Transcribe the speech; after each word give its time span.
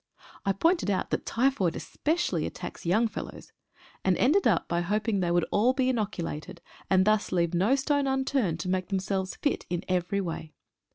I 0.47 0.51
pointed 0.51 0.89
out 0.89 1.11
that 1.11 1.27
typhoid 1.27 1.75
especially 1.75 2.47
attacks 2.47 2.87
young 2.87 3.07
fellows, 3.07 3.51
and 4.03 4.17
ended 4.17 4.47
up 4.47 4.67
by 4.67 4.81
hoping 4.81 5.19
they 5.19 5.29
would 5.29 5.45
all 5.51 5.73
be 5.73 5.93
inocu 5.93 6.23
lated, 6.23 6.57
and 6.89 7.05
thus 7.05 7.31
leave 7.31 7.53
no 7.53 7.75
stone 7.75 8.07
unturned 8.07 8.59
to 8.61 8.67
make 8.69 8.87
them 8.87 8.97
selves 8.97 9.35
fit 9.35 9.67
in 9.69 9.83
every 9.87 10.19
way. 10.19 10.53